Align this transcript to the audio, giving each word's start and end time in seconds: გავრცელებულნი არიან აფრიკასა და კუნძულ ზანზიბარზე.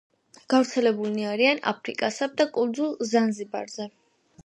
გავრცელებულნი 0.53 1.27
არიან 1.33 1.63
აფრიკასა 1.73 2.31
და 2.41 2.51
კუნძულ 2.59 2.99
ზანზიბარზე. 3.15 3.93